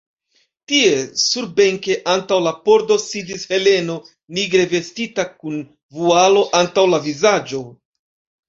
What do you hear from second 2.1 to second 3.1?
antaŭ la pordo,